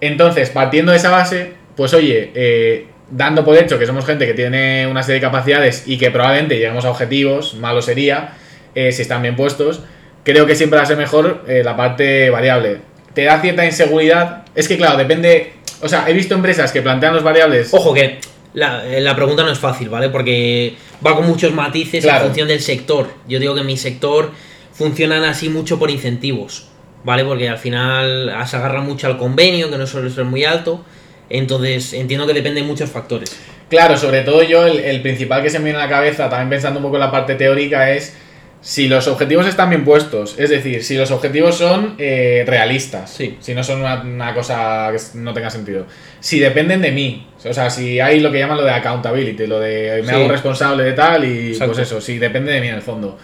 [0.00, 4.34] Entonces, partiendo de esa base, pues oye, eh, dando por hecho que somos gente que
[4.34, 8.34] tiene una serie de capacidades y que probablemente lleguemos a objetivos, malo sería,
[8.74, 9.82] eh, si están bien puestos,
[10.24, 12.78] creo que siempre va a ser mejor eh, la parte variable.
[13.20, 15.52] Te da cierta inseguridad, es que claro, depende,
[15.82, 17.68] o sea, he visto empresas que plantean los variables...
[17.74, 18.18] Ojo que
[18.54, 20.08] la, eh, la pregunta no es fácil, ¿vale?
[20.08, 20.74] Porque
[21.06, 22.20] va con muchos matices Claro.
[22.20, 23.10] en función del sector.
[23.28, 24.30] Yo digo que en mi sector
[24.72, 26.68] funcionan así mucho por incentivos,
[27.04, 27.22] ¿vale?
[27.26, 30.82] Porque al final se agarra mucho al convenio, que no suele ser muy alto.
[31.28, 33.38] Entonces entiendo que depende de muchos factores.
[33.68, 36.48] Claro, sobre todo yo, el, el principal que se me viene a la cabeza, también
[36.48, 38.14] pensando un poco en la parte teórica, es
[38.62, 40.34] si los objetivos están bien puestos.
[40.38, 43.10] Es decir, si los objetivos son eh, realistas.
[43.10, 43.36] Sí.
[43.40, 45.86] Si no son una, una cosa que no tenga sentido.
[46.20, 47.26] Si dependen de mí.
[47.44, 50.14] O sea, si hay lo que llaman lo de accountability, lo de me Sí.
[50.14, 51.72] hago responsable de tal y Exacto.
[51.74, 53.18] pues eso, si depende de mí en el fondo.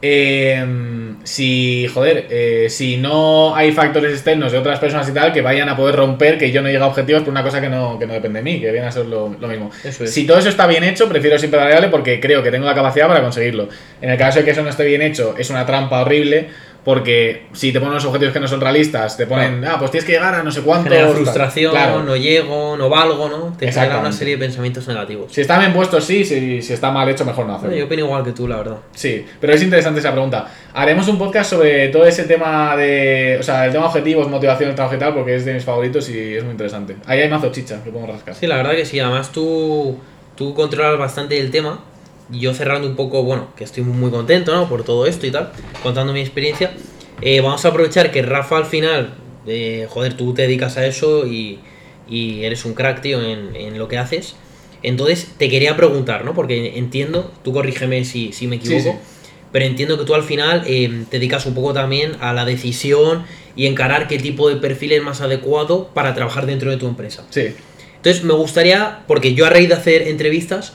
[0.00, 0.64] Eh,
[1.24, 5.68] si, joder, eh, si no hay factores externos de otras personas y tal que vayan
[5.68, 8.06] a poder romper que yo no llegue a objetivos por una cosa que no, que
[8.06, 9.70] no depende de mí, que viene a ser lo, lo mismo.
[9.84, 9.96] Es.
[9.96, 13.08] Si todo eso está bien hecho, prefiero siempre variable porque creo que tengo la capacidad
[13.08, 13.68] para conseguirlo.
[14.00, 16.48] En el caso de que eso no esté bien hecho, es una trampa horrible
[16.88, 20.06] porque si te ponen los objetivos que no son realistas, te ponen, ah, pues tienes
[20.06, 20.88] que llegar a no sé cuánto.
[20.88, 22.02] Genera frustración, Claro.
[22.02, 23.54] no llego, no valgo, ¿no?
[23.58, 25.30] Te genera una serie de pensamientos negativos.
[25.30, 27.76] Si está bien puesto, sí, si, si está mal hecho, mejor no hacerlo.
[27.76, 28.76] Yo opino igual que tú, la verdad.
[28.94, 30.46] Sí, pero es interesante esa pregunta.
[30.72, 33.36] Haremos un podcast sobre todo ese tema de.
[33.38, 36.36] O sea, el tema objetivos, motivación, trabajo y tal, porque es de mis favoritos y
[36.36, 36.96] es muy interesante.
[37.04, 38.34] Ahí hay mazo chicha que podemos rascar.
[38.34, 38.98] Sí, la verdad que sí.
[38.98, 39.98] Además, tú,
[40.36, 41.80] tú controlas bastante el tema.
[42.30, 44.68] Yo cerrando un poco, bueno, que estoy muy contento, ¿no?
[44.68, 45.50] Por todo esto y tal,
[45.82, 46.72] contando mi experiencia.
[47.22, 49.14] Eh, vamos a aprovechar que Rafa al final,
[49.46, 51.58] eh, joder, tú te dedicas a eso y,
[52.08, 54.36] y eres un crack, tío, en, en lo que haces.
[54.82, 56.34] Entonces, te quería preguntar, ¿no?
[56.34, 58.96] Porque entiendo, tú corrígeme si, si me equivoco, Sí, sí.
[59.50, 63.24] pero entiendo que tú al final eh, te dedicas un poco también a la decisión
[63.56, 67.24] y encarar qué tipo de perfil es más adecuado para trabajar dentro de tu empresa.
[67.30, 67.46] Sí,
[67.96, 70.74] Entonces me gustaría, porque yo a raíz de hacer entrevistas,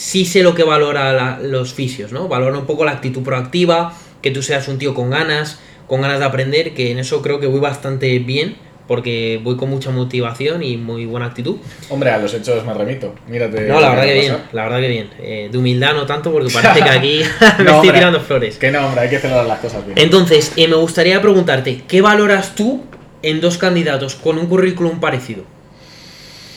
[0.00, 2.26] sí sé lo que valora la- los fisios, ¿no?
[2.26, 6.18] Valora un poco la actitud proactiva, que tú seas un tío con ganas, con ganas
[6.20, 8.56] de aprender, que en eso creo que voy bastante bien,
[8.88, 11.56] porque voy con mucha motivación y muy buena actitud.
[11.90, 13.14] hombre, a los hechos me remito.
[13.28, 13.68] Mírate.
[13.68, 15.10] No, la verdad que bien, la verdad que bien.
[15.20, 17.22] Eh, de humildad no tanto, porque parece que aquí
[17.58, 17.92] me No, estoy hombre.
[17.92, 18.56] tirando flores.
[18.56, 19.98] Que no, hombre, hay que celebrar las cosas bien.
[19.98, 22.84] Entonces, eh, me gustaría preguntarte, ¿qué valoras tú
[23.22, 25.44] en dos candidatos con un currículum parecido?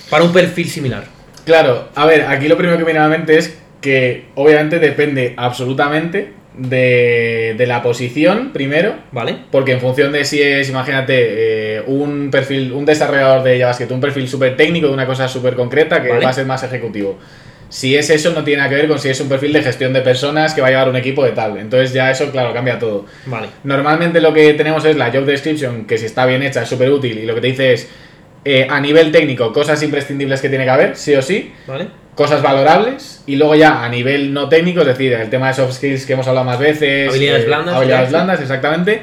[0.10, 1.06] Para un perfil similar.
[1.46, 5.34] Claro, a ver, aquí lo primero que viene a la mente es que obviamente depende
[5.36, 8.96] absolutamente de, de la posición, primero.
[9.12, 9.38] ¿Vale?
[9.52, 14.02] Porque en función de si es, imagínate, eh, un perfil, un desarrollador de JavaScript, un
[14.02, 16.24] perfil súper técnico de una cosa súper concreta que Vale.
[16.24, 17.20] va a ser más ejecutivo.
[17.70, 19.94] Si es eso, no tiene nada que ver con si es un perfil de gestión
[19.94, 21.58] de personas que va a llevar un equipo de tal.
[21.58, 23.06] Entonces ya eso, claro, cambia todo.
[23.26, 23.48] Vale.
[23.64, 26.92] Normalmente lo que tenemos es la job description, que si está bien hecha es súper
[26.92, 27.90] útil y lo que te dice es,
[28.46, 31.88] eh, a nivel técnico, cosas imprescindibles que tiene que haber, sí o sí, ¿Vale?
[32.16, 35.74] cosas valorables y luego ya a nivel no técnico, es decir, el tema de soft
[35.74, 39.02] skills que hemos hablado más veces, Habilidades blandas, habilidades blandas, exactamente.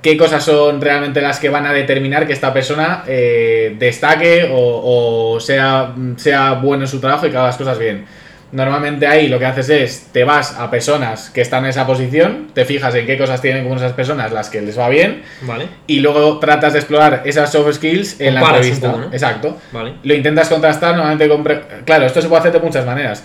[0.00, 5.34] ¿Qué cosas son realmente las que van a determinar que esta persona eh, destaque o,
[5.34, 8.06] o sea, sea bueno en su trabajo y que haga las cosas bien?
[8.50, 12.48] Normalmente ahí lo que haces es, te vas a personas que están en esa posición,
[12.54, 15.66] te fijas en qué cosas tienen como esas personas las que les va bien Vale.
[15.86, 18.92] y luego tratas de explorar esas soft skills en la Comparas entrevista.
[18.92, 19.12] poco, ¿no?
[19.12, 19.56] Exacto.
[19.70, 19.94] Vale.
[20.02, 21.44] Lo intentas contrastar normalmente con...
[21.84, 23.22] Claro, esto se puede hacer de muchas maneras.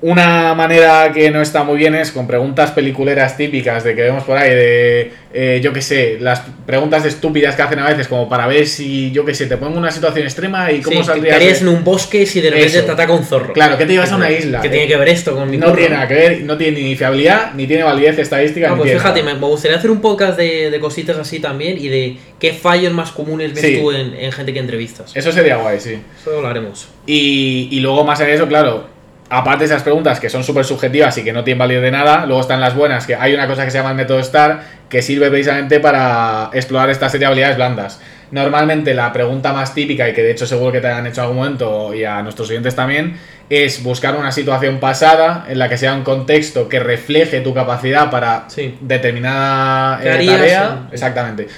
[0.00, 4.22] Una manera que no está muy bien es con preguntas peliculeras típicas de que vemos
[4.22, 8.28] por ahí, de eh, yo qué sé, las preguntas estúpidas que hacen a veces como
[8.28, 10.98] para ver si, yo qué sé, te pongo en una situación extrema y cómo Sí,
[11.00, 11.62] ¿qué saldrías.
[11.62, 12.86] en un bosque si de repente Eso.
[12.86, 13.52] te ataca un zorro?
[13.52, 14.60] Claro, ¿qué te llevas a una isla?
[14.60, 15.78] ¿Qué Eh, tiene que ver esto con mi No curro?
[15.78, 18.68] tiene nada que ver, no tiene ni fiabilidad, ni tiene validez estadística.
[18.70, 19.40] Ni pues tiene fíjate, me, nada.
[19.40, 23.10] me gustaría hacer un podcast de, de cositas así también y de qué fallos más
[23.10, 23.78] comunes ves Sí.
[23.80, 25.10] tú en, en gente que entrevistas.
[25.16, 25.98] Eso sería guay, sí.
[26.20, 26.86] Eso lo haremos.
[27.04, 28.96] Y, y luego más allá de eso, claro,
[29.30, 32.24] aparte de esas preguntas que son súper subjetivas y que no tienen validez de nada,
[32.26, 35.02] luego están las buenas, que hay una cosa que se llama el método STAR, que
[35.02, 38.00] sirve precisamente para explorar esta serie de habilidades blandas.
[38.30, 41.24] Normalmente la pregunta más típica, y que de hecho seguro que te han hecho en
[41.24, 43.18] algún momento, y a nuestros oyentes también,
[43.50, 48.10] es buscar una situación pasada en la que sea un contexto que refleje tu capacidad
[48.10, 48.76] para Sí.
[48.80, 50.78] determinada ¿Qué eh, tarea.
[50.88, 51.48] en- Exactamente.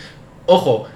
[0.46, 0.88] Ojo,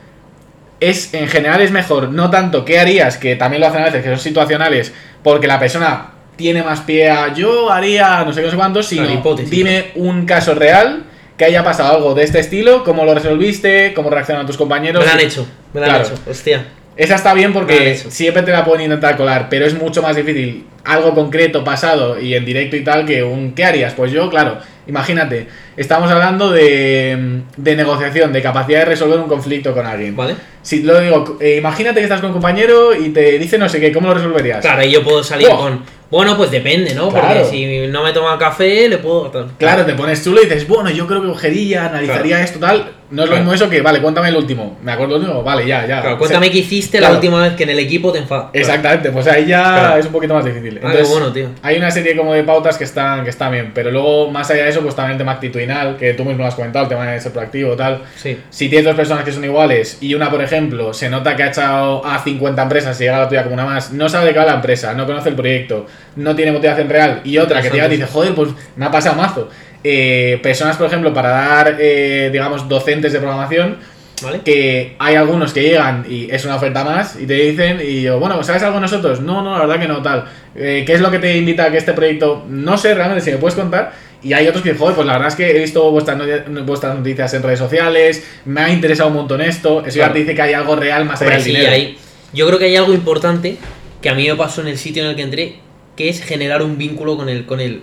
[0.81, 4.03] es en general es mejor no tanto qué harías, que también lo hacen a veces,
[4.03, 8.47] que son situacionales, porque la persona tiene más pie a yo haría no sé qué
[8.47, 9.07] no sé cuánto, sino
[9.49, 11.05] dime un caso real
[11.37, 15.01] que haya pasado algo de este estilo, cómo lo resolviste, cómo reaccionan tus compañeros.
[15.05, 16.05] Me lo han hecho, me lo han Claro.
[16.07, 16.15] hecho.
[16.31, 16.67] Hostia.
[16.97, 20.65] Esa está bien porque siempre te la pueden intentar colar, pero es mucho más difícil
[20.85, 23.95] algo concreto, pasado y en directo y tal que un ¿qué harías?
[23.95, 29.75] Pues yo, claro, imagínate, estamos hablando de, de negociación, de capacidad de resolver un conflicto
[29.75, 30.15] con alguien.
[30.15, 30.37] ¿Vale?
[30.63, 33.81] Si lo digo, eh, imagínate que estás con un compañero y te dice no sé
[33.81, 34.61] qué, ¿cómo lo resolverías?
[34.61, 35.57] Claro, y yo puedo salir Oh.
[35.59, 35.83] con.
[36.15, 37.09] Bueno, pues depende, ¿no?
[37.09, 37.27] Claro.
[37.27, 39.33] Porque si no me toma café, le puedo.
[39.59, 42.93] Claro, te pones chulo y dices, bueno, yo creo que cogería, analizaría esto, tal.
[43.11, 44.79] No es lo mismo eso que, vale, cuéntame el último.
[44.83, 46.01] Me acuerdo el último, vale, ya, ya.
[46.01, 47.13] Claro, O cuéntame sea, qué hiciste claro.
[47.15, 48.47] la última vez que en el equipo te enfadas.
[48.53, 49.97] Exactamente, pues ahí ya Claro.
[49.99, 50.81] es un poquito más difícil.
[50.83, 51.49] Ah, qué bueno, tío.
[51.63, 54.65] Hay una serie como de pautas que están, que están bien, pero luego, más allá
[54.65, 57.07] de eso, pues también el tema actitudinal, que tú mismo lo has comentado, el tema
[57.07, 58.03] de ser proactivo tal.
[58.17, 58.39] Sí.
[58.51, 61.49] Si tienes dos personas que son iguales y una, por ejemplo, se nota que ha
[61.49, 64.39] echado a 50 empresas y llega la tuya como una más, no sabe de qué
[64.39, 65.87] va la empresa, no conoce el proyecto,
[66.17, 68.91] no tiene motivación real, y otra que te llega y dice, joder, pues me ha
[68.91, 69.49] pasado mazo.
[69.85, 73.77] Eh, personas, por ejemplo, para dar, eh, digamos, docentes de programación,
[74.23, 74.41] ¿Vale?
[74.45, 78.19] que hay algunos que llegan y es una oferta más y te dicen, y yo,
[78.19, 79.21] bueno, ¿sabes algo de nosotros?
[79.21, 80.25] No, no, la verdad que no, tal.
[80.57, 83.31] Eh, ¿Qué es lo que te invita a que este proyecto, no sé realmente si
[83.33, 83.93] me puedes contar?
[84.23, 86.17] Y hay otros que dicen, joder, pues la verdad es que he visto vuestras,
[86.65, 90.13] vuestras noticias en redes sociales, me ha interesado un montón esto, eso ya Claro.
[90.15, 91.73] te dice que hay algo real más allá del sí, dinero.
[91.73, 91.99] hay-
[92.33, 93.59] yo creo que hay algo importante
[94.01, 95.57] que a mí me pasó en el sitio en el que entré,
[95.97, 97.83] que es generar un vínculo con el, con el,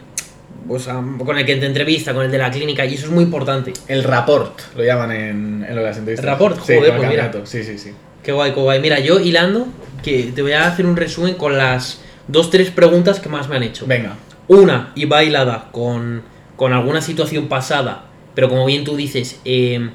[0.69, 3.11] o sea, con el que te entrevista, con el de la clínica, y eso es
[3.11, 3.73] muy importante.
[3.87, 6.25] El rapport, lo llaman en, en lo de las entrevistas.
[6.29, 7.31] Rapport, Sí, joder, el pues mira.
[7.45, 7.91] Sí, sí, sí.
[8.23, 8.79] Qué guay, qué guay.
[8.79, 9.67] Mira, yo hilando,
[10.03, 13.55] que te voy a hacer un resumen con las dos, tres preguntas que más me
[13.55, 13.85] han hecho.
[13.87, 14.15] Venga.
[14.47, 16.21] Una iba hilada con,
[16.55, 19.89] con alguna situación pasada, pero como bien tú dices, eh,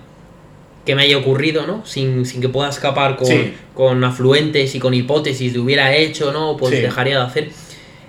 [0.84, 1.84] que me haya ocurrido, ¿no?
[1.84, 3.54] Sin, sin que pueda escapar con, Sí.
[3.74, 6.56] con afluentes y con hipótesis de hubiera hecho, ¿no?
[6.56, 6.80] Pues Sí.
[6.80, 7.50] dejaría de hacer.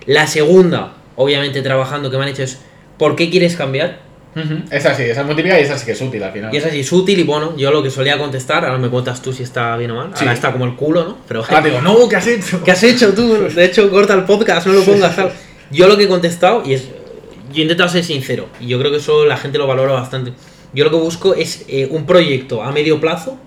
[0.06, 2.58] La segunda, obviamente trabajando, que me han hecho es,
[2.96, 4.00] ¿por qué quieres cambiar?
[4.36, 4.54] Ujú.
[4.70, 6.54] Esa sí, esa es muy típica y esa sí que es útil al final.
[6.54, 9.20] Y esa sí es útil y bueno, yo lo que solía contestar, ahora me cuentas
[9.20, 10.20] tú si está bien o mal, Sí.
[10.20, 11.18] ahora está como el culo, ¿no?
[11.28, 12.62] Pero Ah, digo, no, ¿qué has hecho?
[12.64, 13.34] ¿Qué has hecho tú?
[13.54, 15.14] De hecho, corta el podcast, no lo pongas.
[15.16, 15.32] tal.
[15.70, 16.88] Yo lo que he contestado, y es.
[17.52, 20.32] Yo he intentado ser sincero, y yo creo que eso la gente lo valora bastante.
[20.74, 23.38] Yo lo que busco es eh, un proyecto a medio plazo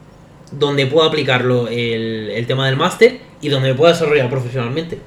[0.52, 4.98] donde pueda aplicarlo el, el tema del máster y donde me pueda desarrollar profesionalmente.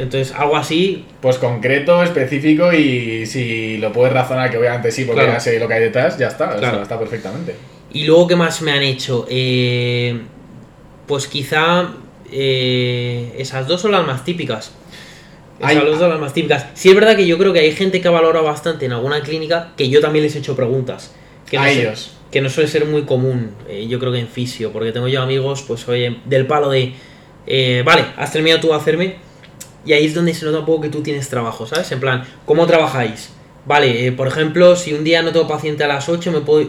[0.00, 5.20] Entonces, algo así, Pues concreto, específico y si lo puedes razonar, que obviamente sí, porque
[5.20, 5.34] Claro.
[5.34, 6.82] ya sé lo que hay detrás, ya está, o sea, Claro.
[6.82, 7.54] está perfectamente.
[7.92, 9.26] Y luego, ¿qué más me han hecho?
[9.28, 10.18] Eh,
[11.06, 11.90] pues quizá
[12.32, 14.72] eh, esas dos son las más típicas.
[15.58, 16.66] Esas Hay- dos son las más típicas.
[16.74, 19.72] Sí es verdad que yo creo que hay gente que valora bastante en alguna clínica
[19.76, 21.12] que yo también les he hecho preguntas.
[21.50, 22.12] Que no a sé- ellos.
[22.30, 25.20] que no suele ser muy común, eh, yo creo que en fisio, porque tengo yo
[25.20, 26.92] amigos, pues oye, del palo de,
[27.48, 29.16] eh, vale, has terminado tú de hacerme,
[29.84, 31.90] y ahí es donde se nota un poco que tú tienes trabajo, ¿sabes?
[31.92, 33.30] En plan, ¿cómo trabajáis?
[33.66, 36.68] Vale, eh, por ejemplo, si un día no tengo paciente a las 8, me puedo...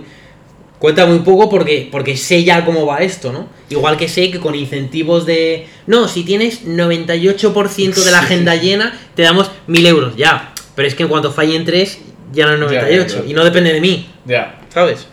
[0.79, 3.47] Cuenta muy poco porque, porque sé ya cómo va esto, ¿no?
[3.69, 5.67] Igual que sé que con incentivos de...
[5.85, 10.53] No, si tienes 98% de la agenda llena, te damos 1000 euros, ya.
[10.75, 11.99] Pero es que en cuanto fallen 3,
[12.33, 13.23] ya no es Ya, ya, 98.
[13.25, 13.29] ya.
[13.29, 14.59] Y no depende de mí, Ya.
[14.69, 15.07] ¿sabes?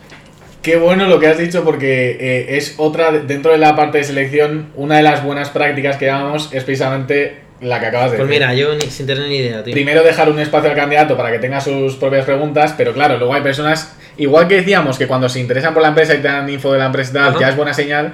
[0.63, 4.05] Qué bueno lo que has dicho porque eh, es otra, dentro de la parte de
[4.05, 8.29] selección, una de las buenas prácticas que llamamos es precisamente la que acabas de Pues
[8.29, 8.40] decir.
[8.42, 9.73] mira, yo ni, sin tener ni idea, tío.
[9.73, 13.35] Primero dejar un espacio al candidato para que tenga sus propias preguntas, pero claro, luego
[13.35, 16.49] hay personas, igual que decíamos que cuando se interesan por la empresa y te dan
[16.49, 17.40] info de la empresa y tal, Ajá.
[17.40, 18.12] ya es buena señal,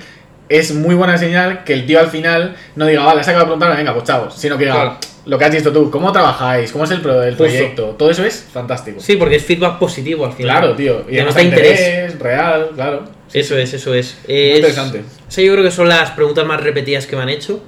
[0.48, 3.68] es muy buena señal que el tío al final no diga, vale, saca la pregunta,
[3.68, 4.96] venga, pues chavos, sino que diga, Claro.
[5.26, 8.24] lo que has visto tú, cómo trabajáis, cómo es el, pro- el proyecto, todo eso
[8.24, 9.00] es fantástico.
[9.00, 10.58] Sí, porque es feedback positivo al final.
[10.58, 11.80] Claro, tío, y además nota interés.
[11.80, 13.04] interés real, claro.
[13.32, 14.16] Eso es, eso es.
[14.28, 15.02] Muy Es- interesante.
[15.28, 17.60] Eso yo creo que son las preguntas más repetidas que me han hecho.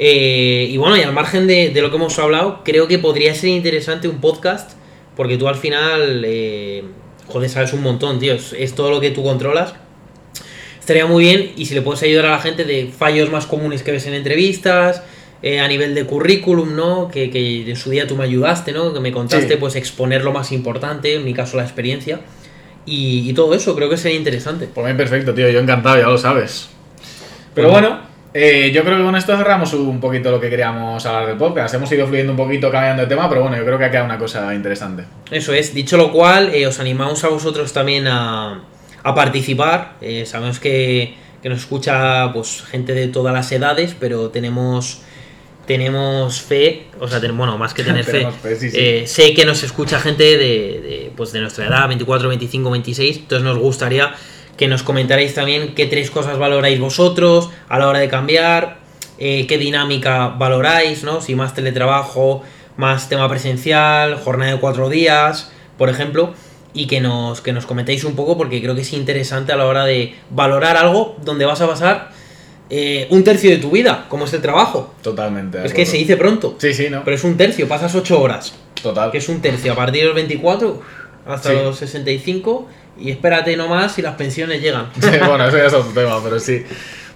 [0.00, 3.34] Eh, y bueno, y al margen de, de lo que hemos hablado, creo que podría
[3.34, 4.72] ser interesante un podcast,
[5.16, 6.84] porque tú al final, eh,
[7.26, 8.34] joder, sabes un montón, tío.
[8.34, 9.74] Es, es todo lo que tú controlas.
[10.78, 13.82] Estaría muy bien y si le puedes ayudar a la gente de fallos más comunes
[13.82, 15.02] que ves en entrevistas,
[15.42, 17.08] eh, a nivel de currículum, ¿no?
[17.08, 18.94] Que, que en su día tú me ayudaste, ¿no?
[18.94, 19.56] Que me contaste, Sí.
[19.60, 22.20] pues exponer lo más importante, en mi caso la experiencia.
[22.86, 24.66] Y, y todo eso creo que sería interesante.
[24.66, 26.68] Por mí perfecto, tío, yo encantado, ya lo sabes.
[27.54, 27.88] Pero Bueno.
[27.88, 31.36] bueno, eh, yo creo que con esto cerramos un poquito lo que queríamos hablar del
[31.36, 31.74] podcast.
[31.74, 34.06] Hemos ido fluyendo un poquito, cambiando de tema, pero bueno, yo creo que ha quedado
[34.06, 35.04] una cosa interesante.
[35.30, 38.62] Eso es, dicho lo cual, eh, os animamos a vosotros también a,
[39.02, 39.94] a participar.
[40.00, 45.02] Eh, sabemos que, que nos escucha pues gente de todas las edades, pero tenemos
[45.66, 48.76] tenemos fe, o sea, ten- bueno, más que tener fe, Tenemos fe, sí, sí.
[48.80, 53.16] eh, sé que nos escucha gente de, de, pues de nuestra edad, 24, 25, 26,
[53.18, 54.14] entonces nos gustaría
[54.58, 58.78] que nos comentarais también qué tres cosas valoráis vosotros a la hora de cambiar,
[59.18, 61.20] eh, qué dinámica valoráis, ¿no?
[61.22, 62.42] Si más teletrabajo,
[62.76, 66.34] más tema presencial, jornada de cuatro días, por ejemplo,
[66.74, 69.64] y que nos, que nos comentéis un poco porque creo que es interesante a la
[69.66, 72.10] hora de valorar algo donde vas a pasar
[72.70, 74.92] eh, un tercio de tu vida, como es el trabajo.
[75.02, 75.64] Totalmente.
[75.64, 77.02] Es que se dice pronto, Sí, sí, ¿no?
[77.04, 79.10] pero es un tercio, pasas ocho horas, Total.
[79.10, 80.76] que es un tercio a partir de los 24 uf,
[81.26, 81.56] hasta Sí.
[81.62, 82.68] los 65
[83.00, 84.86] y espérate nomás si las pensiones llegan.
[85.26, 86.64] Bueno, eso ya es otro tema, pero sí.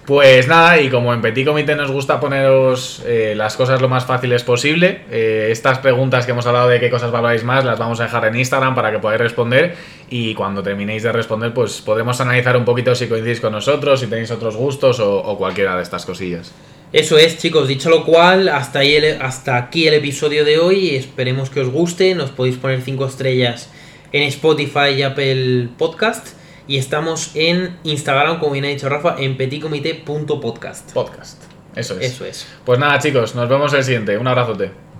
[0.05, 4.05] Pues nada, y como en Petit Comité nos gusta poneros eh, las cosas lo más
[4.05, 8.01] fáciles posible, eh, estas preguntas que hemos hablado de qué cosas valoráis más las vamos
[8.01, 9.75] a dejar en Instagram para que podáis responder
[10.09, 14.07] y cuando terminéis de responder pues podremos analizar un poquito si coincidís con nosotros, si
[14.07, 16.51] tenéis otros gustos o, o cualquiera de estas cosillas.
[16.91, 17.69] Eso es, chicos.
[17.69, 20.95] Dicho lo cual, hasta, ahí el- hasta aquí el episodio de hoy.
[20.97, 22.13] Esperemos que os guste.
[22.13, 23.71] Nos podéis poner 5 estrellas
[24.13, 26.37] en Spotify y Apple Podcast.
[26.65, 30.93] Y estamos en Instagram, como bien ha dicho Rafa, en petitcomité.podcast.
[30.93, 31.43] Podcast.
[31.75, 32.13] Eso es.
[32.13, 32.47] Eso es.
[32.63, 34.17] Pues nada chicos, nos vemos el siguiente.
[34.17, 34.92] Un abrazote.